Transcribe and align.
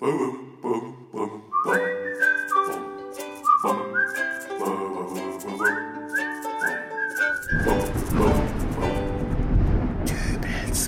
Dübels 0.00 0.12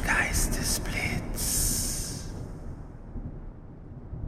Geistesblitz. 0.04 2.29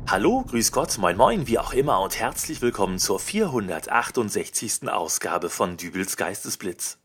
Hallo, 0.09 0.43
grüß 0.49 0.73
Gott, 0.73 0.99
moin 0.99 1.17
moin, 1.17 1.47
wie 1.47 1.61
auch 1.61 1.73
immer 1.73 2.01
und 2.01 2.19
herzlich 2.19 2.61
willkommen 2.61 2.99
zur 2.99 3.21
468. 3.21 4.89
Ausgabe 4.89 5.49
von 5.49 5.77
Dübels 5.77 6.17
Geistesblitz. 6.17 6.99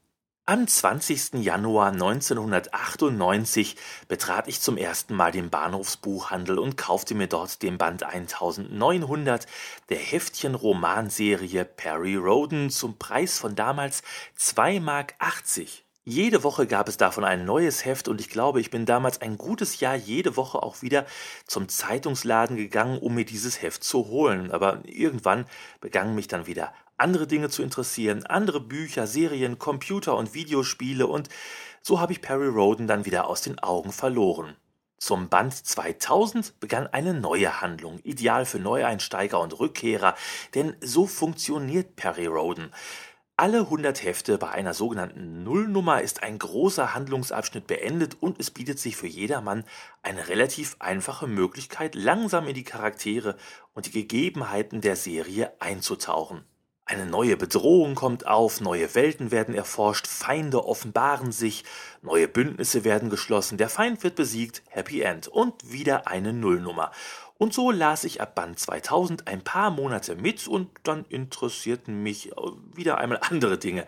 Am 0.49 0.65
20. 0.65 1.43
Januar 1.43 1.91
1998 1.91 3.75
betrat 4.07 4.47
ich 4.47 4.61
zum 4.61 4.77
ersten 4.77 5.13
Mal 5.13 5.33
den 5.33 5.49
Bahnhofsbuchhandel 5.49 6.57
und 6.57 6.77
kaufte 6.77 7.15
mir 7.15 7.27
dort 7.27 7.61
den 7.63 7.77
Band 7.77 8.03
1900 8.03 9.45
der 9.89 9.97
Heftchen-Romanserie 9.97 11.65
Perry 11.65 12.15
Roden 12.15 12.69
zum 12.69 12.97
Preis 12.97 13.37
von 13.37 13.55
damals 13.55 14.03
2,80 14.39 14.79
Mark. 14.79 15.15
Jede 16.05 16.43
Woche 16.43 16.65
gab 16.65 16.87
es 16.87 16.95
davon 16.95 17.25
ein 17.25 17.43
neues 17.43 17.83
Heft 17.83 18.07
und 18.07 18.21
ich 18.21 18.29
glaube, 18.29 18.61
ich 18.61 18.71
bin 18.71 18.85
damals 18.85 19.19
ein 19.19 19.37
gutes 19.37 19.81
Jahr 19.81 19.95
jede 19.97 20.37
Woche 20.37 20.63
auch 20.63 20.81
wieder 20.81 21.05
zum 21.45 21.67
Zeitungsladen 21.67 22.55
gegangen, 22.55 22.99
um 22.99 23.15
mir 23.15 23.25
dieses 23.25 23.61
Heft 23.61 23.83
zu 23.83 24.07
holen. 24.07 24.51
Aber 24.51 24.79
irgendwann 24.85 25.43
begannen 25.81 26.15
mich 26.15 26.29
dann 26.29 26.47
wieder 26.47 26.71
andere 26.97 27.27
Dinge 27.27 27.49
zu 27.49 27.63
interessieren, 27.63 28.25
andere 28.25 28.59
Bücher, 28.59 29.07
Serien, 29.07 29.59
Computer 29.59 30.17
und 30.17 30.33
Videospiele 30.33 31.07
und 31.07 31.29
so 31.81 31.99
habe 31.99 32.11
ich 32.11 32.21
Perry 32.21 32.47
Roden 32.47 32.87
dann 32.87 33.05
wieder 33.05 33.27
aus 33.27 33.41
den 33.41 33.59
Augen 33.59 33.91
verloren. 33.91 34.55
Zum 34.97 35.29
Band 35.29 35.53
2000 35.53 36.59
begann 36.59 36.87
eine 36.87 37.13
neue 37.13 37.61
Handlung, 37.61 37.99
ideal 37.99 38.45
für 38.45 38.57
Neueinsteiger 38.57 39.39
und 39.39 39.59
Rückkehrer, 39.59 40.15
denn 40.55 40.75
so 40.81 41.05
funktioniert 41.05 41.95
Perry 41.95 42.25
Roden. 42.25 42.71
Alle 43.39 43.59
100 43.59 44.03
Hefte 44.03 44.39
bei 44.39 44.49
einer 44.49 44.73
sogenannten 44.73 45.43
Nullnummer 45.43 46.01
ist 46.01 46.23
ein 46.23 46.39
großer 46.39 46.95
Handlungsabschnitt 46.95 47.67
beendet 47.67 48.17
und 48.19 48.39
es 48.39 48.49
bietet 48.49 48.79
sich 48.79 48.97
für 48.97 49.05
jedermann 49.05 49.63
eine 50.01 50.27
relativ 50.27 50.75
einfache 50.79 51.27
Möglichkeit, 51.27 51.93
langsam 51.93 52.47
in 52.47 52.55
die 52.55 52.63
Charaktere 52.63 53.37
und 53.75 53.85
die 53.85 53.91
Gegebenheiten 53.91 54.81
der 54.81 54.95
Serie 54.95 55.53
einzutauchen. 55.59 56.43
Eine 56.89 57.05
neue 57.05 57.35
Bedrohung 57.35 57.95
kommt 57.95 58.27
auf, 58.27 58.61
neue 58.61 58.95
Welten 58.95 59.29
werden 59.29 59.53
erforscht, 59.53 60.07
Feinde 60.07 60.63
offenbaren 60.63 61.33
sich, 61.33 61.65
neue 62.01 62.29
Bündnisse 62.29 62.85
werden 62.85 63.09
geschlossen, 63.09 63.57
der 63.57 63.67
Feind 63.67 64.05
wird 64.05 64.15
besiegt, 64.15 64.63
Happy 64.69 65.01
End 65.01 65.27
und 65.27 65.69
wieder 65.69 66.07
eine 66.07 66.31
Nullnummer. 66.31 66.91
Und 67.37 67.53
so 67.53 67.71
las 67.71 68.05
ich 68.05 68.21
ab 68.21 68.35
Band 68.35 68.57
2000 68.57 69.27
ein 69.27 69.43
paar 69.43 69.69
Monate 69.69 70.15
mit 70.15 70.47
und 70.47 70.69
dann 70.83 71.03
interessierten 71.09 72.01
mich 72.01 72.31
wieder 72.73 72.99
einmal 72.99 73.19
andere 73.21 73.57
Dinge. 73.57 73.85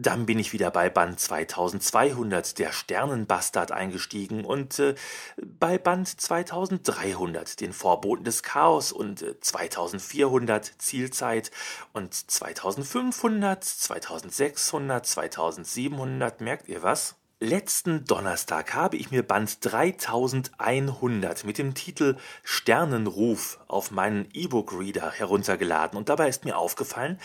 Dann 0.00 0.24
bin 0.24 0.38
ich 0.38 0.54
wieder 0.54 0.70
bei 0.70 0.88
Band 0.88 1.20
2200, 1.20 2.58
der 2.58 2.72
Sternenbastard, 2.72 3.70
eingestiegen 3.70 4.46
und 4.46 4.78
äh, 4.78 4.94
bei 5.36 5.76
Band 5.76 6.08
2300, 6.08 7.60
den 7.60 7.74
Vorboten 7.74 8.24
des 8.24 8.42
Chaos 8.42 8.92
und 8.92 9.20
äh, 9.20 9.38
2400, 9.38 10.72
Zielzeit 10.78 11.50
und 11.92 12.14
2500, 12.14 13.62
2600, 13.62 15.04
2700, 15.04 16.40
merkt 16.40 16.68
ihr 16.70 16.82
was? 16.82 17.16
Letzten 17.38 18.04
Donnerstag 18.06 18.72
habe 18.74 18.96
ich 18.96 19.10
mir 19.10 19.22
Band 19.22 19.58
3100 19.62 21.44
mit 21.44 21.58
dem 21.58 21.74
Titel 21.74 22.16
Sternenruf 22.42 23.58
auf 23.66 23.90
meinen 23.90 24.28
E-Book-Reader 24.32 25.10
heruntergeladen 25.10 25.98
und 25.98 26.08
dabei 26.08 26.28
ist 26.28 26.46
mir 26.46 26.56
aufgefallen, 26.56 27.18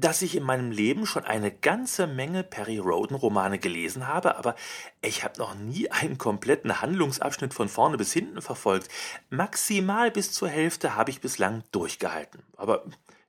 dass 0.00 0.22
ich 0.22 0.36
in 0.36 0.42
meinem 0.42 0.70
Leben 0.70 1.06
schon 1.06 1.24
eine 1.24 1.50
ganze 1.50 2.06
Menge 2.06 2.42
Perry 2.42 2.78
Roden 2.78 3.14
Romane 3.14 3.58
gelesen 3.58 4.06
habe, 4.06 4.36
aber 4.36 4.54
ich 5.02 5.24
habe 5.24 5.38
noch 5.38 5.54
nie 5.54 5.90
einen 5.90 6.18
kompletten 6.18 6.80
Handlungsabschnitt 6.80 7.54
von 7.54 7.68
vorne 7.68 7.96
bis 7.96 8.12
hinten 8.12 8.40
verfolgt. 8.40 8.88
Maximal 9.30 10.10
bis 10.10 10.32
zur 10.32 10.48
Hälfte 10.48 10.94
habe 10.96 11.10
ich 11.10 11.20
bislang 11.20 11.64
durchgehalten. 11.72 12.42
Aber 12.56 12.84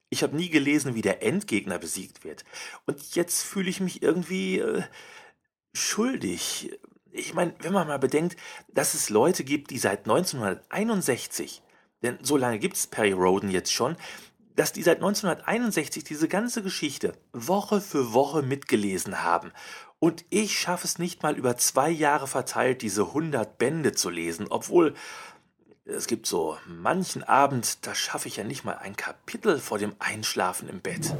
ich 0.10 0.24
habe 0.24 0.36
nie 0.36 0.50
gelesen, 0.50 0.96
wie 0.96 1.02
der 1.02 1.24
Endgegner 1.24 1.80
besiegt 1.80 2.24
wird. 2.24 2.46
Und 2.86 3.16
jetzt 3.16 3.44
fühle 3.44 3.70
ich 3.70 3.80
mich 3.80 4.02
irgendwie 4.02 4.60
äh, 4.60 4.84
schuldig. 5.74 6.72
Ich 7.12 7.34
meine, 7.34 7.54
wenn 7.60 7.74
man 7.74 7.88
mal 7.88 8.00
bedenkt, 8.00 8.38
dass 8.70 8.94
es 8.94 9.10
Leute 9.10 9.44
gibt, 9.44 9.72
die 9.72 9.78
seit 9.78 10.00
1961, 10.00 11.62
denn 12.02 12.18
so 12.22 12.38
lange 12.38 12.60
gibt 12.60 12.78
es 12.78 12.88
Perry 12.88 13.14
Roden 13.14 13.50
jetzt 13.50 13.74
schon, 13.74 13.98
dass 14.56 14.74
die 14.74 14.84
seit 14.84 14.98
1961 14.98 16.04
diese 16.04 16.28
ganze 16.28 16.64
Geschichte 16.64 17.14
Woche 17.34 17.82
für 17.82 18.14
Woche 18.14 18.42
mitgelesen 18.42 19.24
haben. 19.24 19.52
Und 20.00 20.26
ich 20.30 20.58
schaffe 20.58 20.86
es 20.86 21.00
nicht 21.00 21.24
mal 21.24 21.36
über 21.36 21.58
zwei 21.58 21.90
Jahre 21.90 22.28
verteilt, 22.28 22.82
diese 22.82 23.04
100 23.04 23.58
Bände 23.58 23.94
zu 23.94 24.10
lesen, 24.10 24.48
obwohl 24.50 24.94
es 25.86 26.08
gibt 26.08 26.26
so 26.26 26.58
manchen 26.68 27.24
Abend, 27.24 27.86
da 27.86 27.94
schaffe 27.94 28.28
ich 28.28 28.38
ja 28.38 28.44
nicht 28.44 28.66
mal 28.66 28.78
ein 28.78 28.96
Kapitel 28.96 29.60
vor 29.60 29.78
dem 29.78 29.94
Einschlafen 30.00 30.68
im 30.68 30.82
Bett. 30.82 31.14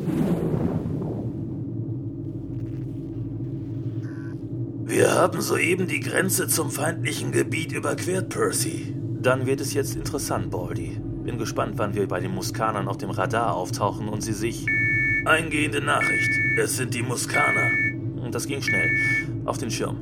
Wir 4.88 5.14
haben 5.14 5.42
soeben 5.42 5.88
die 5.88 6.00
Grenze 6.00 6.48
zum 6.48 6.72
feindlichen 6.72 7.32
Gebiet 7.32 7.72
überquert, 7.72 8.30
Percy. 8.30 8.96
Dann 9.22 9.46
wird 9.46 9.62
es 9.62 9.74
jetzt 9.74 9.96
interessant, 9.96 10.52
Baldy. 10.52 11.00
Bin 11.26 11.40
gespannt, 11.40 11.74
wann 11.78 11.96
wir 11.96 12.08
bei 12.08 12.20
den 12.20 12.36
Muskanern 12.36 12.88
auf 12.88 12.98
dem 12.98 13.10
Radar 13.10 13.56
auftauchen 13.56 14.10
und 14.10 14.22
sie 14.22 14.34
sich. 14.34 14.64
Eingehende 15.26 15.82
Nachricht. 15.82 16.30
Es 16.60 16.78
sind 16.78 16.94
die 16.94 17.02
Muskaner. 17.02 17.72
Und 18.24 18.36
das 18.36 18.46
ging 18.46 18.62
schnell. 18.62 18.92
Auf 19.44 19.58
den 19.58 19.72
Schirm. 19.72 19.98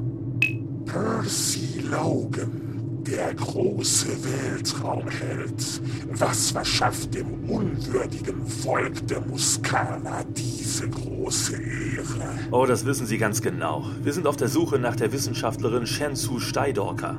Percy 0.86 1.80
Logan, 1.90 3.04
der 3.08 3.34
große 3.36 4.10
Weltraumheld. 4.22 5.82
Was 6.10 6.52
verschafft 6.52 7.14
dem 7.14 7.50
unwürdigen 7.50 8.46
Volk 8.46 9.08
der 9.08 9.22
Muskaner 9.22 10.26
diese 10.36 10.90
große 10.90 11.56
Ehre? 11.56 12.36
Oh, 12.52 12.66
das 12.66 12.86
wissen 12.86 13.08
Sie 13.08 13.18
ganz 13.18 13.42
genau. 13.42 13.86
Wir 14.02 14.12
sind 14.12 14.28
auf 14.28 14.36
der 14.36 14.50
Suche 14.50 14.78
nach 14.78 14.98
der 14.98 15.14
Wissenschaftlerin 15.14 15.88
Shensu 15.88 16.40
Steidorker. 16.40 17.18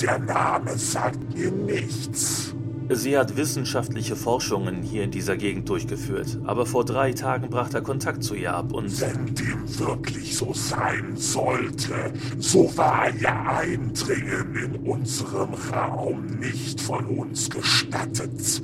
Der 0.00 0.18
Name 0.18 0.78
sagt 0.78 1.36
mir 1.36 1.50
nichts. 1.50 2.54
Sie 2.88 3.16
hat 3.16 3.36
wissenschaftliche 3.36 4.16
Forschungen 4.16 4.82
hier 4.82 5.04
in 5.04 5.10
dieser 5.10 5.36
Gegend 5.36 5.68
durchgeführt, 5.68 6.38
aber 6.44 6.66
vor 6.66 6.84
drei 6.84 7.12
Tagen 7.12 7.48
brach 7.48 7.68
der 7.68 7.82
Kontakt 7.82 8.24
zu 8.24 8.34
ihr 8.34 8.52
ab 8.54 8.72
und... 8.72 9.00
Wenn 9.00 9.34
dem 9.34 9.78
wirklich 9.78 10.36
so 10.36 10.52
sein 10.54 11.12
sollte, 11.14 12.12
so 12.38 12.76
war 12.76 13.10
ihr 13.10 13.30
Eindringen 13.30 14.56
in 14.56 14.76
unserem 14.88 15.54
Raum 15.72 16.26
nicht 16.40 16.80
von 16.80 17.04
uns 17.06 17.48
gestattet. 17.48 18.62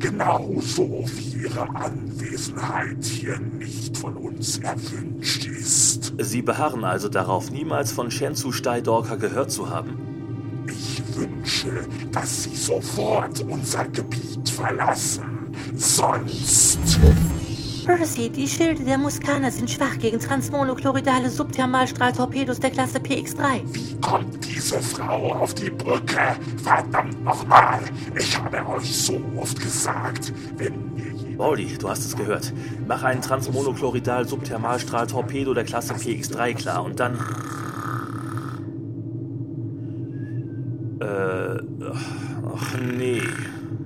Genauso 0.00 1.04
wie 1.14 1.42
ihre 1.42 1.68
Anwesenheit 1.76 3.04
hier 3.04 3.38
nicht 3.38 3.96
von 3.96 4.16
uns 4.16 4.58
erwünscht 4.58 5.46
ist. 5.46 6.14
Sie 6.18 6.42
beharren 6.42 6.82
also 6.82 7.08
darauf, 7.08 7.52
niemals 7.52 7.92
von 7.92 8.10
Shensu 8.10 8.50
Steidorker 8.50 9.18
gehört 9.18 9.52
zu 9.52 9.70
haben? 9.70 10.17
Ich 11.18 11.64
wünsche, 11.64 11.86
dass 12.12 12.44
Sie 12.44 12.54
sofort 12.54 13.40
unser 13.40 13.84
Gebiet 13.86 14.48
verlassen. 14.48 15.52
Sonst. 15.74 16.78
Percy, 17.84 18.28
die 18.28 18.46
Schilde 18.46 18.84
der 18.84 18.98
Muskaner 18.98 19.50
sind 19.50 19.70
schwach 19.70 19.98
gegen 19.98 20.20
transmonochloridale 20.20 21.30
Subthermalstrahltorpedos 21.30 22.60
der 22.60 22.70
Klasse 22.70 22.98
PX3. 22.98 23.62
Wie 23.72 23.96
kommt 24.00 24.44
diese 24.44 24.80
Frau 24.80 25.32
auf 25.32 25.54
die 25.54 25.70
Brücke? 25.70 26.36
Verdammt 26.62 27.24
nochmal! 27.24 27.80
Ich 28.16 28.38
habe 28.38 28.64
euch 28.68 28.94
so 28.94 29.20
oft 29.36 29.58
gesagt, 29.60 30.32
wenn 30.56 30.94
mir. 30.94 31.08
Baldi, 31.38 31.78
du 31.78 31.88
hast 31.88 32.04
es 32.04 32.16
gehört. 32.16 32.52
Mach 32.86 33.04
einen 33.04 33.22
transmonochloridal 33.22 34.28
Subthermalstrahltorpedo 34.28 35.54
der 35.54 35.64
Klasse 35.64 35.94
PX3 35.94 36.54
klar 36.54 36.84
und 36.84 36.98
dann. 37.00 37.18
Ach 42.54 42.76
nee. 42.80 43.22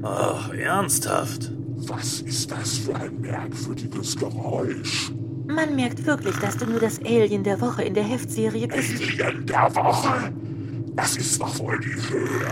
Ach, 0.02 0.52
ernsthaft. 0.52 1.50
Was 1.86 2.20
ist 2.20 2.50
das 2.50 2.78
für 2.78 2.94
ein 2.94 3.20
merkwürdiges 3.20 4.16
Geräusch? 4.16 5.12
Man 5.46 5.74
merkt 5.74 6.06
wirklich, 6.06 6.36
dass 6.36 6.56
du 6.56 6.66
nur 6.66 6.80
das 6.80 7.00
Alien 7.00 7.42
der 7.42 7.60
Woche 7.60 7.82
in 7.82 7.94
der 7.94 8.04
Heftserie 8.04 8.68
bist. 8.68 9.02
Alien 9.02 9.46
der 9.46 9.74
Woche? 9.74 10.32
Das 10.94 11.16
ist 11.16 11.40
doch 11.40 11.58
wohl 11.58 11.80
die 11.80 11.94
Höhe. 12.12 12.46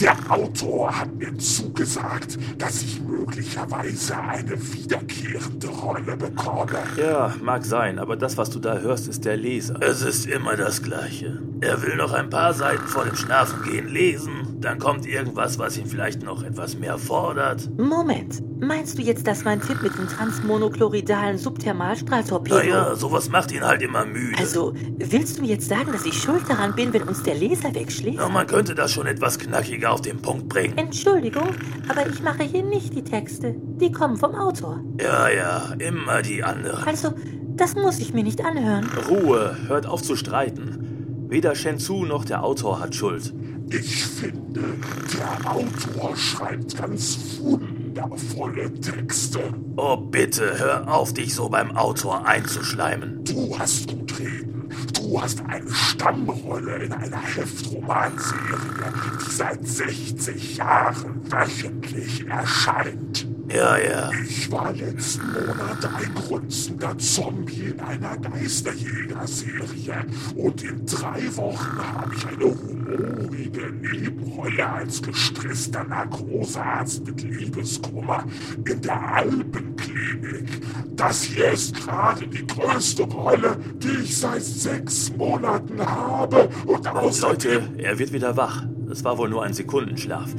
Der 0.00 0.16
Autor 0.28 1.00
hat 1.00 1.12
mir 1.16 1.36
zugesagt, 1.38 2.38
dass 2.56 2.82
ich 2.82 3.00
möglicherweise 3.00 4.16
eine 4.16 4.56
wiederkehrende 4.72 5.68
Rolle 5.68 6.16
bekomme. 6.16 6.78
Ja, 6.96 7.34
mag 7.42 7.64
sein, 7.64 7.98
aber 7.98 8.16
das, 8.16 8.36
was 8.36 8.50
du 8.50 8.60
da 8.60 8.78
hörst, 8.78 9.08
ist 9.08 9.24
der 9.24 9.36
Leser. 9.36 9.76
Es 9.80 10.02
ist 10.02 10.26
immer 10.26 10.56
das 10.56 10.82
Gleiche. 10.82 11.42
Er 11.60 11.82
will 11.82 11.96
noch 11.96 12.12
ein 12.12 12.30
paar 12.30 12.54
Seiten 12.54 12.86
vor 12.86 13.04
dem 13.04 13.16
Schlafengehen 13.16 13.88
lesen 13.88 14.49
dann 14.60 14.78
kommt 14.78 15.06
irgendwas, 15.06 15.58
was 15.58 15.78
ihn 15.78 15.86
vielleicht 15.86 16.22
noch 16.22 16.42
etwas 16.42 16.76
mehr 16.76 16.98
fordert. 16.98 17.68
Moment, 17.78 18.42
meinst 18.60 18.98
du 18.98 19.02
jetzt, 19.02 19.26
dass 19.26 19.44
mein 19.44 19.60
Tipp 19.60 19.82
mit 19.82 19.96
dem 19.96 20.06
transmonochloridalen 20.06 21.38
Subthermalstrahltorpedo... 21.38 22.56
Naja, 22.56 22.94
sowas 22.94 23.30
macht 23.30 23.52
ihn 23.52 23.62
halt 23.62 23.80
immer 23.82 24.04
müde. 24.04 24.38
Also, 24.38 24.74
willst 24.98 25.38
du 25.38 25.42
mir 25.42 25.48
jetzt 25.48 25.68
sagen, 25.68 25.92
dass 25.92 26.04
ich 26.04 26.14
schuld 26.14 26.42
daran 26.48 26.74
bin, 26.74 26.92
wenn 26.92 27.02
uns 27.04 27.22
der 27.22 27.36
Laser 27.36 27.74
wegschlägt? 27.74 28.18
Ja, 28.18 28.28
man 28.28 28.46
könnte 28.46 28.74
das 28.74 28.92
schon 28.92 29.06
etwas 29.06 29.38
knackiger 29.38 29.92
auf 29.92 30.02
den 30.02 30.20
Punkt 30.20 30.48
bringen. 30.48 30.76
Entschuldigung, 30.76 31.48
aber 31.88 32.06
ich 32.06 32.22
mache 32.22 32.42
hier 32.42 32.62
nicht 32.62 32.94
die 32.94 33.04
Texte. 33.04 33.54
Die 33.80 33.90
kommen 33.90 34.16
vom 34.16 34.34
Autor. 34.34 34.80
Ja, 35.00 35.30
ja, 35.30 35.72
immer 35.78 36.20
die 36.20 36.44
anderen. 36.44 36.84
Also, 36.84 37.14
das 37.56 37.74
muss 37.74 37.98
ich 37.98 38.12
mir 38.12 38.24
nicht 38.24 38.44
anhören. 38.44 38.86
Ruhe, 39.08 39.56
hört 39.68 39.86
auf 39.86 40.02
zu 40.02 40.16
streiten. 40.16 41.26
Weder 41.28 41.54
Shenzhou 41.54 42.04
noch 42.04 42.24
der 42.24 42.42
Autor 42.42 42.80
hat 42.80 42.94
Schuld. 42.94 43.32
Ich 43.72 44.04
finde, 44.04 44.74
der 45.14 45.50
Autor 45.52 46.16
schreibt 46.16 46.76
ganz 46.76 47.38
wundervolle 47.38 48.72
Texte. 48.80 49.54
Oh, 49.76 49.96
bitte, 49.96 50.58
hör 50.58 50.92
auf, 50.92 51.14
dich 51.14 51.34
so 51.34 51.48
beim 51.48 51.76
Autor 51.76 52.26
einzuschleimen. 52.26 53.24
Du 53.24 53.56
hast 53.56 53.88
gut 53.88 54.18
reden. 54.18 54.68
Du 54.94 55.22
hast 55.22 55.40
eine 55.46 55.70
Stammrolle 55.70 56.84
in 56.84 56.92
einer 56.92 57.20
Heftromanserie, 57.20 58.92
die 59.24 59.30
seit 59.30 59.66
60 59.66 60.56
Jahren 60.56 61.20
wöchentlich 61.30 62.26
erscheint. 62.26 63.29
Ja, 63.52 63.76
ja. 63.78 64.10
Ich 64.28 64.50
war 64.52 64.72
letzten 64.72 65.26
Monat 65.26 65.84
ein 65.84 66.14
grunzender 66.14 66.96
Zombie 66.98 67.72
in 67.72 67.80
einer 67.80 68.16
Geisterjäger-Serie 68.16 70.04
und 70.36 70.62
in 70.62 70.86
drei 70.86 71.36
Wochen 71.36 71.78
habe 71.78 72.14
ich 72.14 72.26
eine 72.26 72.44
humorige 72.44 73.72
Nebenrolle 73.72 74.68
als 74.68 75.02
gestresster 75.02 75.82
Narkosearzt 75.82 77.04
mit 77.04 77.22
Liebeskummer 77.22 78.24
in 78.64 78.80
der 78.82 79.14
Alpenklinik. 79.16 80.60
Das 80.94 81.22
hier 81.22 81.50
ist 81.50 81.74
gerade 81.74 82.28
die 82.28 82.46
größte 82.46 83.02
Rolle, 83.02 83.56
die 83.78 84.04
ich 84.04 84.16
seit 84.16 84.42
sechs 84.42 85.10
Monaten 85.16 85.80
habe 85.84 86.48
und 86.66 86.86
außerdem... 86.86 87.30
Leute, 87.30 87.68
er 87.78 87.98
wird 87.98 88.12
wieder 88.12 88.36
wach. 88.36 88.64
Das 88.86 89.02
war 89.02 89.18
wohl 89.18 89.28
nur 89.28 89.42
ein 89.42 89.54
Sekundenschlaf. 89.54 90.30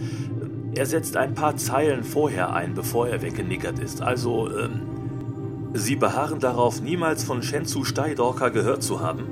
Er 0.73 0.85
setzt 0.85 1.17
ein 1.17 1.33
paar 1.33 1.57
Zeilen 1.57 2.03
vorher 2.03 2.53
ein, 2.53 2.73
bevor 2.73 3.07
er 3.07 3.21
weggenickert 3.21 3.79
ist. 3.79 4.01
Also, 4.01 4.49
ähm, 4.49 4.81
Sie 5.73 5.95
beharren 5.95 6.39
darauf, 6.39 6.81
niemals 6.81 7.23
von 7.23 7.41
Shenzhou 7.41 7.83
Steidorker 7.83 8.51
gehört 8.51 8.83
zu 8.83 8.99
haben? 8.99 9.23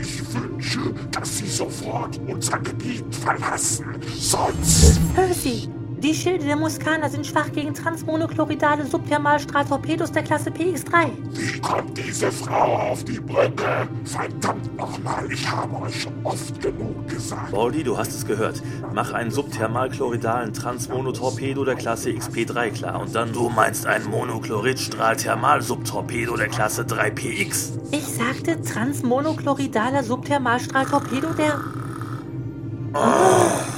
Ich 0.00 0.34
wünsche, 0.34 0.80
dass 1.10 1.38
Sie 1.38 1.48
sofort 1.48 2.20
unser 2.26 2.58
Gebiet 2.58 3.14
verlassen. 3.14 3.86
Sonst... 4.16 5.00
Percy, 5.14 5.68
die 6.02 6.14
Schilde 6.14 6.46
der 6.46 6.56
Muskaner 6.56 7.08
sind 7.08 7.24
schwach 7.26 7.52
gegen 7.52 7.74
transmonochloridale 7.74 8.84
Subthermalstrahltorpedos 8.86 10.10
der 10.10 10.24
Klasse 10.24 10.50
PX3. 10.50 11.12
Wie 11.30 11.60
kommt 11.60 11.96
diese 11.96 12.32
Frau 12.32 12.76
auf 12.76 13.04
die 13.04 13.20
Brücke? 13.20 13.88
Verdammt 14.04 14.76
nochmal, 14.76 15.30
ich 15.30 15.48
habe 15.48 15.80
euch 15.82 16.02
schon 16.02 16.14
oft 16.24 16.60
genug 16.60 17.06
gesagt. 17.08 17.52
Baldi, 17.52 17.84
du 17.84 17.96
hast 17.96 18.12
es 18.12 18.26
gehört. 18.26 18.60
Mach 18.92 19.12
einen 19.12 19.30
subthermalchloridalen 19.30 20.52
Transmonotorpedo 20.52 21.64
der 21.64 21.76
Klasse 21.76 22.10
XP3 22.10 22.70
klar. 22.70 23.00
Und 23.00 23.14
dann 23.14 23.32
du 23.32 23.48
meinst 23.48 23.86
einen 23.86 24.10
Monochlorid-Strahlthermal-Subtorpedo 24.10 26.36
der 26.36 26.48
Klasse 26.48 26.82
3PX. 26.82 27.78
Ich 27.92 28.06
sagte 28.06 28.60
transmonochloridaler 28.60 30.02
Subthermalstrahltorpedo 30.02 31.34
der... 31.34 31.60
Das 32.92 33.71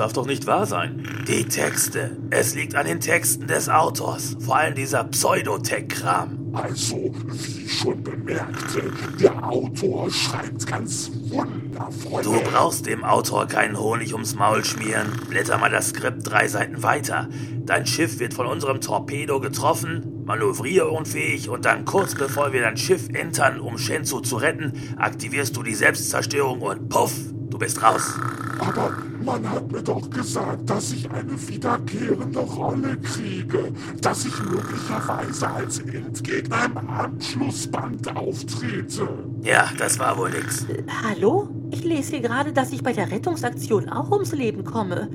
darf 0.00 0.14
doch 0.14 0.26
nicht 0.26 0.46
wahr 0.46 0.66
sein. 0.66 1.06
Die 1.28 1.44
Texte. 1.44 2.16
Es 2.30 2.54
liegt 2.54 2.74
an 2.74 2.86
den 2.86 3.00
Texten 3.00 3.46
des 3.46 3.68
Autors. 3.68 4.36
Vor 4.40 4.56
allem 4.56 4.74
dieser 4.74 5.04
Pseudotech-Kram. 5.04 6.38
Also, 6.54 7.12
wie 7.26 7.64
ich 7.64 7.78
schon 7.78 8.02
bemerkte, 8.02 8.90
der 9.20 9.46
Autor 9.46 10.10
schreibt 10.10 10.66
ganz 10.66 11.10
wundervoll. 11.28 12.22
Du 12.22 12.40
brauchst 12.40 12.86
dem 12.86 13.04
Autor 13.04 13.46
keinen 13.46 13.78
Honig 13.78 14.14
ums 14.14 14.34
Maul 14.34 14.64
schmieren. 14.64 15.12
Blätter 15.28 15.58
mal 15.58 15.70
das 15.70 15.90
Skript 15.90 16.28
drei 16.28 16.48
Seiten 16.48 16.82
weiter. 16.82 17.28
Dein 17.66 17.86
Schiff 17.86 18.18
wird 18.18 18.34
von 18.34 18.46
unserem 18.46 18.80
Torpedo 18.80 19.38
getroffen, 19.38 20.24
manövrierunfähig 20.24 21.50
und 21.50 21.66
dann 21.66 21.84
kurz 21.84 22.14
bevor 22.14 22.52
wir 22.52 22.62
dein 22.62 22.78
Schiff 22.78 23.08
entern, 23.12 23.60
um 23.60 23.78
Shenzhou 23.78 24.20
zu 24.20 24.36
retten, 24.36 24.72
aktivierst 24.96 25.56
du 25.56 25.62
die 25.62 25.74
Selbstzerstörung 25.74 26.62
und 26.62 26.88
puff, 26.88 27.12
du 27.50 27.58
bist 27.58 27.82
raus. 27.82 28.14
Aber 28.58 28.92
man 29.24 29.48
hat 29.48 29.70
mir 29.70 29.82
doch 29.82 30.08
gesagt, 30.10 30.68
dass 30.68 30.92
ich 30.92 31.10
eine 31.10 31.48
wiederkehrende 31.48 32.38
Rolle 32.38 32.96
kriege, 32.98 33.72
dass 34.00 34.24
ich 34.24 34.38
möglicherweise 34.42 35.48
als 35.48 35.78
Endgegner 35.80 36.66
im 36.66 36.76
Anschlussband 36.90 38.16
auftrete. 38.16 39.08
Ja, 39.42 39.70
das 39.78 39.98
war 39.98 40.16
wohl 40.16 40.30
nix. 40.30 40.64
Äh, 40.64 40.84
hallo? 41.04 41.48
Ich 41.70 41.84
lese 41.84 42.10
hier 42.10 42.20
gerade, 42.20 42.52
dass 42.52 42.72
ich 42.72 42.82
bei 42.82 42.92
der 42.92 43.10
Rettungsaktion 43.10 43.88
auch 43.88 44.10
ums 44.10 44.32
Leben 44.32 44.64
komme. 44.64 45.08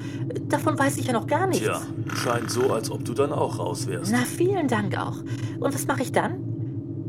Davon 0.48 0.78
weiß 0.78 0.98
ich 0.98 1.08
ja 1.08 1.14
noch 1.14 1.28
gar 1.28 1.48
nichts. 1.48 1.66
Tja, 1.66 1.82
scheint 2.16 2.50
so, 2.50 2.72
als 2.72 2.90
ob 2.90 3.04
du 3.04 3.14
dann 3.14 3.32
auch 3.32 3.60
raus 3.60 3.88
wärst. 3.88 4.12
Na, 4.12 4.20
vielen 4.20 4.68
Dank 4.68 4.98
auch. 4.98 5.18
Und 5.60 5.74
was 5.74 5.86
mache 5.88 6.04
ich 6.04 6.12
dann? 6.12 6.55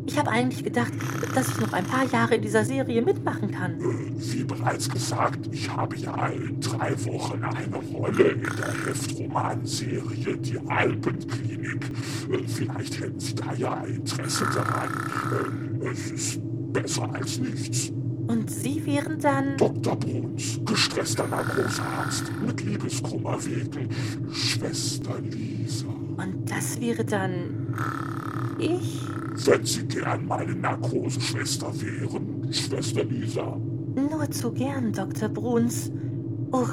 Ich 0.06 0.16
habe 0.18 0.30
eigentlich 0.30 0.64
gedacht, 0.64 0.92
dass 1.34 1.48
ich 1.48 1.60
noch 1.60 1.72
ein 1.72 1.84
paar 1.84 2.06
Jahre 2.06 2.36
in 2.36 2.42
dieser 2.42 2.64
Serie 2.64 3.02
mitmachen 3.02 3.50
kann. 3.50 3.78
Wie 3.78 4.44
bereits 4.44 4.88
gesagt, 4.88 5.48
ich 5.52 5.68
habe 5.68 5.96
ja 5.96 6.28
in 6.28 6.60
drei 6.60 6.92
Wochen 7.06 7.42
eine 7.42 7.76
Rolle 7.92 8.28
in 8.30 8.42
der 8.42 8.86
Heftromanserie 8.86 10.36
Die 10.38 10.58
Alpenklinik. 10.68 11.90
Vielleicht 12.46 13.00
hätten 13.00 13.20
Sie 13.20 13.34
da 13.34 13.52
ja 13.54 13.82
Interesse 13.84 14.46
daran. 14.54 15.80
Es 15.92 16.10
ist 16.10 16.40
besser 16.72 17.12
als 17.12 17.38
nichts. 17.38 17.92
Und 18.28 18.50
Sie 18.50 18.84
wären 18.86 19.20
dann... 19.20 19.56
Dr. 19.56 19.96
Bruns, 19.96 20.60
gestresster 20.64 21.26
Narkosearzt, 21.28 22.24
mit 22.44 22.60
Liebeskummer 22.64 23.38
wegen 23.44 23.88
Schwester 24.32 25.20
Lisa. 25.20 25.86
Und 25.86 26.50
das 26.50 26.80
wäre 26.80 27.04
dann... 27.04 27.74
ich? 28.58 29.00
Wenn 29.44 29.64
Sie 29.64 29.86
gern 29.86 30.26
meine 30.26 30.54
Narkoseschwester 30.54 31.72
wären, 31.80 32.52
Schwester 32.52 33.04
Lisa. 33.04 33.56
Nur 33.94 34.30
zu 34.30 34.52
gern, 34.52 34.92
Dr. 34.92 35.28
Bruns. 35.28 35.90
Oh, 36.52 36.66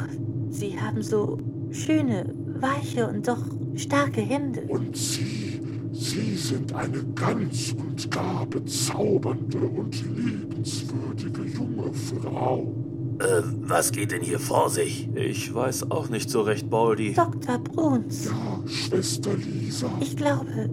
Sie 0.50 0.80
haben 0.80 1.02
so 1.02 1.38
schöne, 1.72 2.34
weiche 2.60 3.08
und 3.08 3.28
doch 3.28 3.44
starke 3.76 4.22
Hände. 4.22 4.62
Und 4.68 4.96
Sie, 4.96 5.62
Sie 5.92 6.36
sind 6.36 6.74
eine 6.74 7.04
ganz 7.16 7.74
und 7.78 8.10
gar 8.12 8.46
bezaubernde 8.46 9.60
und 9.60 10.04
liebenswürdige 10.16 11.44
junge 11.44 11.92
Frau. 11.94 12.74
Äh, 13.20 13.42
was 13.62 13.92
geht 13.92 14.12
denn 14.12 14.22
hier 14.22 14.40
vor 14.40 14.70
sich? 14.70 15.08
Ich 15.16 15.54
weiß 15.54 15.92
auch 15.92 16.10
nicht 16.10 16.30
so 16.30 16.42
recht, 16.42 16.70
Baldi. 16.70 17.14
Dr. 17.14 17.60
Bruns. 17.60 18.26
Ja, 18.26 18.68
Schwester 18.68 19.36
Lisa. 19.36 19.90
Ich 20.02 20.18
glaube, 20.18 20.70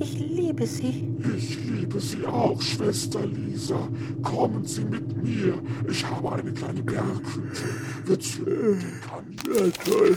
ich 0.00 0.18
liebe 0.18 0.66
Sie. 0.66 1.16
Ich 1.36 1.56
liebe 1.56 2.00
Sie 2.00 2.26
auch, 2.26 2.60
Schwester 2.60 3.24
Lisa. 3.26 3.88
Kommen 4.22 4.64
Sie 4.64 4.84
mit 4.84 5.16
mir. 5.16 5.62
Ich 5.88 6.04
habe 6.04 6.32
eine 6.32 6.52
kleine 6.52 6.82
Berghütte. 6.82 7.64
Wir 8.04 8.20
zünden 8.20 8.80
den 8.80 9.00
Kamin. 9.00 9.38
Ja, 9.46 9.70
toll. 9.84 10.16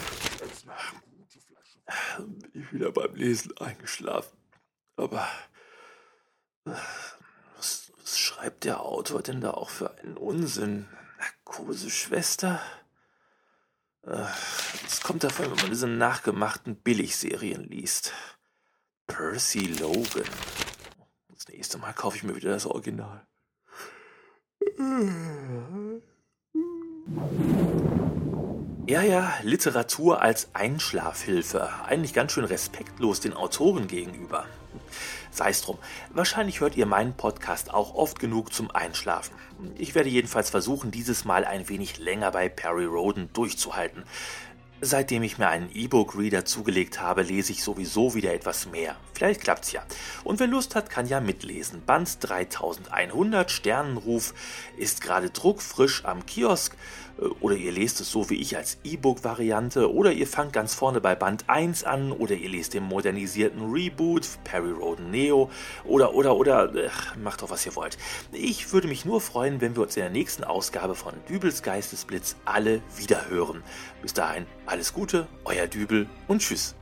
Bin 2.52 2.62
ich 2.62 2.72
wieder 2.72 2.90
beim 2.92 3.14
Lesen 3.14 3.56
eingeschlafen. 3.58 4.36
Aber 4.96 5.28
was, 6.64 7.92
was 8.00 8.18
schreibt 8.18 8.64
der 8.64 8.80
Autor 8.80 9.22
denn 9.22 9.40
da 9.40 9.50
auch 9.50 9.70
für 9.70 9.96
einen 9.98 10.16
Unsinn? 10.16 10.86
Narkoseschwester? 11.18 12.60
Das 14.02 15.00
kommt 15.02 15.24
davon, 15.24 15.46
wenn 15.46 15.56
man 15.56 15.70
diese 15.70 15.86
nachgemachten 15.86 16.76
Billigserien 16.76 17.64
liest. 17.64 18.12
Percy 19.06 19.66
Logan. 19.80 20.24
Das 21.28 21.48
nächste 21.48 21.78
Mal 21.78 21.92
kaufe 21.92 22.16
ich 22.16 22.22
mir 22.22 22.36
wieder 22.36 22.50
das 22.50 22.66
Original. 22.66 23.26
Ja, 28.86 29.02
ja, 29.02 29.32
Literatur 29.42 30.20
als 30.20 30.48
Einschlafhilfe. 30.54 31.68
Eigentlich 31.86 32.12
ganz 32.12 32.32
schön 32.32 32.44
respektlos 32.44 33.20
den 33.20 33.32
Autoren 33.32 33.88
gegenüber. 33.88 34.46
Sei's 35.30 35.62
drum. 35.62 35.78
Wahrscheinlich 36.10 36.60
hört 36.60 36.76
ihr 36.76 36.86
meinen 36.86 37.14
Podcast 37.14 37.72
auch 37.72 37.94
oft 37.94 38.18
genug 38.18 38.52
zum 38.52 38.70
Einschlafen. 38.70 39.34
Ich 39.76 39.94
werde 39.94 40.08
jedenfalls 40.08 40.50
versuchen, 40.50 40.90
dieses 40.90 41.24
Mal 41.24 41.44
ein 41.44 41.68
wenig 41.68 41.98
länger 41.98 42.30
bei 42.30 42.48
Perry 42.48 42.84
Roden 42.84 43.32
durchzuhalten. 43.32 44.04
Seitdem 44.86 45.22
ich 45.22 45.38
mir 45.38 45.48
einen 45.48 45.70
E-Book-Reader 45.74 46.44
zugelegt 46.44 47.00
habe, 47.00 47.22
lese 47.22 47.52
ich 47.52 47.64
sowieso 47.64 48.14
wieder 48.14 48.34
etwas 48.34 48.66
mehr. 48.66 48.96
Vielleicht 49.14 49.40
klappt's 49.40 49.72
ja. 49.72 49.82
Und 50.24 50.40
wer 50.40 50.46
Lust 50.46 50.74
hat, 50.74 50.90
kann 50.90 51.06
ja 51.06 51.20
mitlesen. 51.20 51.80
Band 51.86 52.18
3100 52.20 53.50
Sternenruf 53.50 54.34
ist 54.76 55.00
gerade 55.00 55.30
druckfrisch 55.30 56.04
am 56.04 56.26
Kiosk. 56.26 56.76
Äh, 57.18 57.26
oder 57.40 57.56
ihr 57.56 57.72
lest 57.72 58.00
es 58.00 58.10
so 58.10 58.28
wie 58.28 58.34
ich 58.34 58.56
als 58.56 58.78
E-Book-Variante. 58.84 59.92
Oder 59.92 60.12
ihr 60.12 60.26
fangt 60.26 60.52
ganz 60.52 60.74
vorne 60.74 61.00
bei 61.00 61.14
Band 61.14 61.48
1 61.48 61.84
an. 61.84 62.12
Oder 62.12 62.34
ihr 62.34 62.50
lest 62.50 62.74
den 62.74 62.84
modernisierten 62.84 63.70
Reboot, 63.72 64.26
Perry 64.44 64.72
Roden 64.72 65.10
Neo. 65.10 65.50
Oder, 65.84 66.14
oder, 66.14 66.36
oder, 66.36 66.70
ach, 66.90 67.16
macht 67.16 67.40
doch 67.40 67.50
was 67.50 67.64
ihr 67.64 67.74
wollt. 67.76 67.96
Ich 68.32 68.72
würde 68.72 68.88
mich 68.88 69.04
nur 69.04 69.20
freuen, 69.20 69.60
wenn 69.60 69.76
wir 69.76 69.82
uns 69.82 69.96
in 69.96 70.02
der 70.02 70.10
nächsten 70.10 70.44
Ausgabe 70.44 70.94
von 70.94 71.14
Dübels 71.28 71.62
Geistesblitz 71.62 72.36
alle 72.44 72.82
wieder 72.96 73.30
hören. 73.30 73.62
Bis 74.02 74.12
dahin, 74.12 74.46
alles 74.74 74.92
Gute, 74.92 75.28
euer 75.44 75.68
Dübel 75.68 76.08
und 76.26 76.40
tschüss. 76.42 76.74